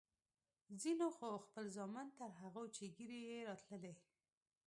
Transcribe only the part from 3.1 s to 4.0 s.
يې راتلې.